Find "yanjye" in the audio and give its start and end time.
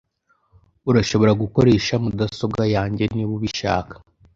2.75-3.03